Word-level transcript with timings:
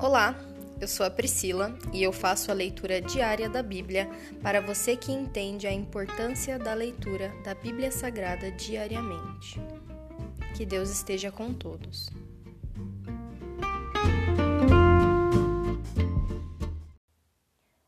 Olá, 0.00 0.36
eu 0.80 0.86
sou 0.86 1.04
a 1.04 1.10
Priscila 1.10 1.76
e 1.92 2.04
eu 2.04 2.12
faço 2.12 2.52
a 2.52 2.54
leitura 2.54 3.00
diária 3.00 3.50
da 3.50 3.64
Bíblia 3.64 4.08
para 4.40 4.60
você 4.60 4.96
que 4.96 5.10
entende 5.10 5.66
a 5.66 5.72
importância 5.72 6.56
da 6.56 6.72
leitura 6.72 7.32
da 7.42 7.52
Bíblia 7.52 7.90
Sagrada 7.90 8.48
diariamente. 8.52 9.60
Que 10.56 10.64
Deus 10.64 10.88
esteja 10.88 11.32
com 11.32 11.52
todos. 11.52 12.08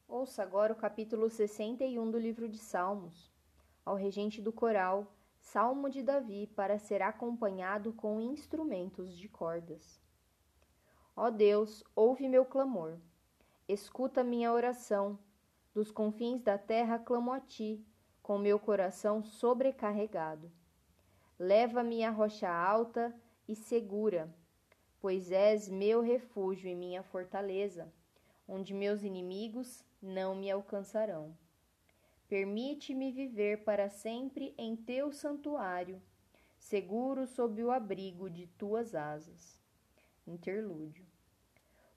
Ouça 0.08 0.42
agora 0.42 0.72
o 0.72 0.76
capítulo 0.76 1.30
61 1.30 2.10
do 2.10 2.18
livro 2.18 2.48
de 2.48 2.58
Salmos. 2.58 3.30
Ao 3.86 3.94
regente 3.94 4.42
do 4.42 4.52
coral, 4.52 5.06
Salmo 5.38 5.88
de 5.88 6.02
Davi 6.02 6.48
para 6.56 6.76
ser 6.76 7.02
acompanhado 7.02 7.92
com 7.92 8.20
instrumentos 8.20 9.16
de 9.16 9.28
cordas. 9.28 10.00
Ó 11.22 11.28
Deus, 11.28 11.84
ouve 11.94 12.26
meu 12.26 12.46
clamor. 12.46 12.96
Escuta 13.68 14.24
minha 14.24 14.50
oração. 14.54 15.18
Dos 15.74 15.90
confins 15.90 16.40
da 16.40 16.56
terra 16.56 16.98
clamo 16.98 17.30
a 17.30 17.38
ti, 17.38 17.84
com 18.22 18.38
meu 18.38 18.58
coração 18.58 19.22
sobrecarregado. 19.22 20.50
Leva-me 21.38 22.02
à 22.02 22.10
rocha 22.10 22.48
alta 22.48 23.14
e 23.46 23.54
segura, 23.54 24.34
pois 24.98 25.30
és 25.30 25.68
meu 25.68 26.00
refúgio 26.00 26.70
e 26.70 26.74
minha 26.74 27.02
fortaleza, 27.02 27.92
onde 28.48 28.72
meus 28.72 29.02
inimigos 29.02 29.84
não 30.00 30.34
me 30.34 30.50
alcançarão. 30.50 31.36
Permite-me 32.30 33.12
viver 33.12 33.62
para 33.62 33.90
sempre 33.90 34.54
em 34.56 34.74
teu 34.74 35.12
santuário, 35.12 36.00
seguro 36.58 37.26
sob 37.26 37.62
o 37.62 37.70
abrigo 37.70 38.30
de 38.30 38.46
tuas 38.46 38.94
asas. 38.94 39.60
Interlúdio. 40.26 41.06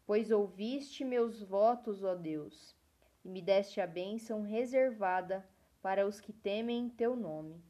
Pois 0.05 0.31
ouviste 0.31 1.05
meus 1.05 1.41
votos, 1.41 2.03
ó 2.03 2.15
Deus, 2.15 2.75
e 3.23 3.29
me 3.29 3.41
deste 3.41 3.79
a 3.79 3.87
bênção 3.87 4.41
reservada 4.41 5.47
para 5.81 6.05
os 6.05 6.19
que 6.19 6.33
temem 6.33 6.89
teu 6.89 7.15
nome. 7.15 7.63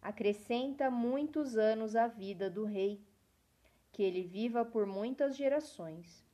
Acrescenta 0.00 0.90
muitos 0.90 1.56
anos 1.56 1.94
à 1.94 2.06
vida 2.06 2.48
do 2.48 2.64
rei, 2.64 3.00
que 3.92 4.02
ele 4.02 4.22
viva 4.22 4.64
por 4.64 4.86
muitas 4.86 5.36
gerações, 5.36 6.24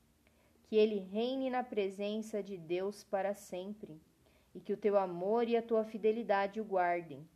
que 0.64 0.76
ele 0.76 0.98
reine 0.98 1.50
na 1.50 1.64
presença 1.64 2.42
de 2.42 2.56
Deus 2.56 3.02
para 3.02 3.34
sempre, 3.34 4.00
e 4.54 4.60
que 4.60 4.72
o 4.72 4.76
teu 4.76 4.96
amor 4.96 5.48
e 5.48 5.56
a 5.56 5.62
tua 5.62 5.84
fidelidade 5.84 6.60
o 6.60 6.64
guardem. 6.64 7.28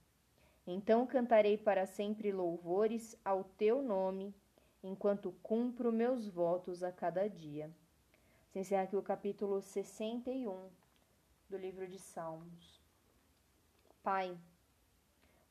Então 0.67 1.07
cantarei 1.07 1.59
para 1.59 1.87
sempre 1.87 2.33
louvores 2.33 3.19
ao 3.25 3.43
teu 3.45 3.83
nome 3.83 4.35
enquanto 4.83 5.33
cumpro 5.43 5.93
meus 5.93 6.27
votos 6.27 6.83
a 6.83 6.91
cada 6.91 7.29
dia. 7.29 7.75
Se 8.51 8.59
encerra 8.59 8.83
aqui 8.83 8.97
o 8.97 9.03
capítulo 9.03 9.63
61 9.63 10.69
do 11.49 11.57
livro 11.57 11.87
de 11.87 11.99
Salmos. 11.99 12.83
Pai, 14.03 14.37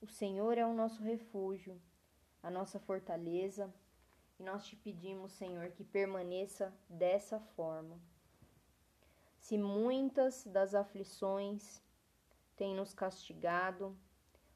o 0.01 0.07
Senhor 0.07 0.57
é 0.57 0.65
o 0.65 0.73
nosso 0.73 1.01
refúgio, 1.01 1.81
a 2.43 2.49
nossa 2.49 2.79
fortaleza, 2.79 3.73
e 4.39 4.43
nós 4.43 4.65
te 4.65 4.75
pedimos, 4.75 5.31
Senhor, 5.33 5.69
que 5.71 5.83
permaneça 5.83 6.73
dessa 6.89 7.39
forma. 7.39 7.99
Se 9.39 9.57
muitas 9.57 10.45
das 10.45 10.73
aflições 10.73 11.81
têm 12.55 12.75
nos 12.75 12.93
castigado, 12.93 13.95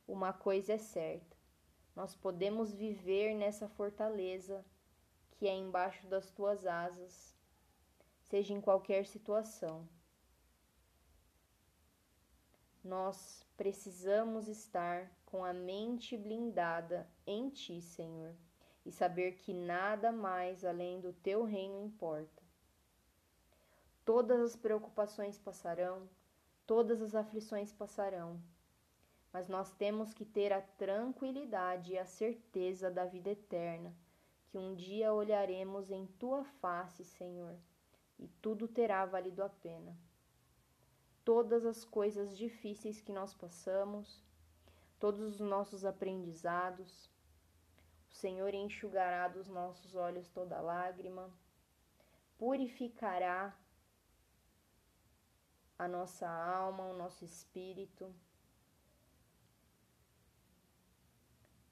uma 0.08 0.34
coisa 0.34 0.74
é 0.74 0.78
certa: 0.78 1.35
nós 1.96 2.14
podemos 2.14 2.74
viver 2.74 3.34
nessa 3.34 3.70
fortaleza 3.70 4.66
que 5.32 5.48
é 5.48 5.54
embaixo 5.54 6.06
das 6.08 6.30
tuas 6.32 6.66
asas, 6.66 7.36
seja 8.24 8.54
em 8.54 8.62
qualquer 8.62 9.06
situação. 9.06 9.88
Nós 12.84 13.46
precisamos 13.58 14.48
estar 14.48 15.12
com 15.26 15.44
a 15.44 15.54
mente 15.54 16.18
blindada 16.18 17.10
em 17.26 17.50
ti, 17.50 17.82
Senhor, 17.82 18.36
e 18.86 18.92
saber 18.92 19.38
que 19.38 19.54
nada 19.54 20.12
mais 20.12 20.64
além 20.64 21.00
do 21.00 21.12
teu 21.12 21.44
reino 21.44 21.84
importa. 21.84 22.44
Todas 24.04 24.40
as 24.40 24.56
preocupações 24.56 25.38
passarão, 25.38 26.08
todas 26.68 27.02
as 27.02 27.16
aflições 27.16 27.74
passarão 27.74 28.40
mas 29.36 29.50
nós 29.50 29.70
temos 29.74 30.14
que 30.14 30.24
ter 30.24 30.54
a 30.54 30.62
tranquilidade 30.62 31.92
e 31.92 31.98
a 31.98 32.06
certeza 32.06 32.90
da 32.90 33.04
vida 33.06 33.32
eterna, 33.32 33.94
que 34.48 34.58
um 34.58 34.74
dia 34.74 35.12
olharemos 35.12 35.92
em 35.92 36.08
tua 36.08 36.46
face, 36.46 37.04
Senhor, 37.04 37.60
e 38.18 38.30
tudo 38.42 38.66
terá 38.66 39.06
valido 39.06 39.44
a 39.44 39.50
pena. 39.50 39.94
Todas 41.26 41.66
as 41.66 41.84
coisas 41.84 42.38
difíceis 42.38 43.02
que 43.02 43.12
nós 43.12 43.34
passamos, 43.34 44.24
todos 45.02 45.20
os 45.20 45.42
nossos 45.42 45.84
aprendizados, 45.84 47.12
o 48.10 48.14
Senhor 48.14 48.54
enxugará 48.54 49.28
dos 49.28 49.50
nossos 49.50 49.96
olhos 49.96 50.30
toda 50.30 50.62
lágrima, 50.62 51.30
purificará 52.38 53.54
a 55.78 55.90
nossa 55.90 56.26
alma, 56.26 56.86
o 56.86 56.98
nosso 56.98 57.26
espírito 57.26 58.16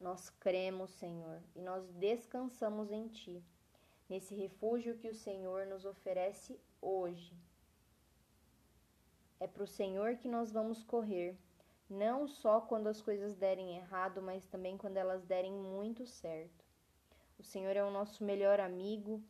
Nós 0.04 0.30
cremos, 0.32 0.90
Senhor, 0.90 1.42
e 1.56 1.62
nós 1.62 1.88
descansamos 1.94 2.92
em 2.92 3.08
Ti, 3.08 3.42
nesse 4.10 4.36
refúgio 4.36 4.98
que 4.98 5.08
o 5.08 5.16
Senhor 5.16 5.66
nos 5.66 5.86
oferece 5.86 6.60
hoje. 6.82 7.34
É 9.40 9.48
para 9.48 9.64
o 9.64 9.68
Senhor 9.68 10.18
que 10.18 10.28
nós 10.28 10.52
vamos 10.52 10.84
correr, 10.84 11.38
não 11.90 12.28
só 12.28 12.60
quando 12.60 12.88
as 12.88 13.02
coisas 13.02 13.38
derem 13.38 13.78
errado, 13.78 14.22
mas 14.22 14.46
também 14.46 14.78
quando 14.78 14.98
elas 14.98 15.24
derem 15.24 15.54
muito 15.54 16.06
certo. 16.06 16.66
O 17.40 17.44
Senhor 17.44 17.78
é 17.78 17.84
o 17.86 17.90
nosso 17.90 18.26
melhor 18.26 18.60
amigo, 18.60 19.24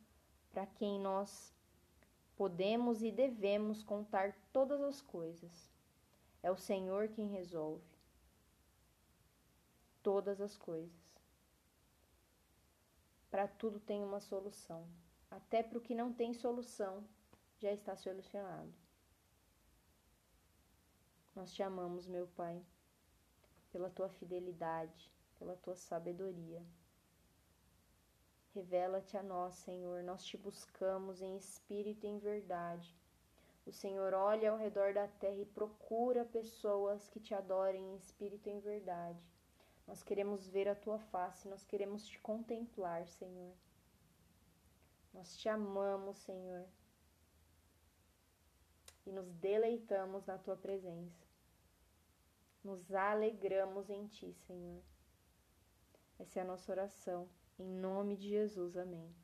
para 0.50 0.66
quem 0.66 0.98
nós 0.98 1.54
podemos 2.36 3.00
e 3.00 3.12
devemos 3.12 3.84
contar 3.84 4.34
todas 4.52 4.80
as 4.80 5.00
coisas. 5.00 5.70
É 6.42 6.50
o 6.50 6.56
Senhor 6.56 7.06
quem 7.10 7.28
resolve 7.28 7.93
todas 10.04 10.40
as 10.40 10.56
coisas. 10.56 10.94
Para 13.30 13.48
tudo 13.48 13.80
tem 13.80 14.04
uma 14.04 14.20
solução. 14.20 14.86
Até 15.28 15.60
para 15.60 15.78
o 15.78 15.80
que 15.80 15.94
não 15.94 16.12
tem 16.12 16.32
solução, 16.32 17.04
já 17.58 17.72
está 17.72 17.96
solucionado. 17.96 18.72
Nós 21.34 21.52
te 21.52 21.62
amamos, 21.62 22.06
meu 22.06 22.28
Pai, 22.28 22.64
pela 23.72 23.90
tua 23.90 24.08
fidelidade, 24.08 25.10
pela 25.36 25.56
tua 25.56 25.74
sabedoria. 25.74 26.64
Revela-te 28.54 29.16
a 29.16 29.22
nós, 29.22 29.54
Senhor, 29.56 30.04
nós 30.04 30.24
te 30.24 30.36
buscamos 30.36 31.20
em 31.20 31.36
espírito 31.36 32.06
e 32.06 32.10
em 32.10 32.18
verdade. 32.20 32.94
O 33.66 33.72
Senhor 33.72 34.12
olha 34.12 34.50
ao 34.50 34.58
redor 34.58 34.92
da 34.92 35.08
terra 35.08 35.40
e 35.40 35.46
procura 35.46 36.24
pessoas 36.24 37.08
que 37.08 37.18
te 37.18 37.34
adorem 37.34 37.82
em 37.82 37.96
espírito 37.96 38.48
e 38.48 38.52
em 38.52 38.60
verdade. 38.60 39.34
Nós 39.86 40.02
queremos 40.02 40.48
ver 40.48 40.68
a 40.68 40.74
tua 40.74 40.98
face, 40.98 41.48
nós 41.48 41.64
queremos 41.64 42.06
te 42.06 42.18
contemplar, 42.20 43.06
Senhor. 43.06 43.54
Nós 45.12 45.36
te 45.36 45.48
amamos, 45.48 46.16
Senhor. 46.18 46.66
E 49.06 49.12
nos 49.12 49.30
deleitamos 49.34 50.26
na 50.26 50.38
tua 50.38 50.56
presença. 50.56 51.24
Nos 52.62 52.92
alegramos 52.92 53.90
em 53.90 54.06
ti, 54.06 54.32
Senhor. 54.46 54.82
Essa 56.18 56.40
é 56.40 56.42
a 56.42 56.46
nossa 56.46 56.72
oração. 56.72 57.28
Em 57.58 57.68
nome 57.68 58.16
de 58.16 58.28
Jesus. 58.28 58.76
Amém. 58.76 59.23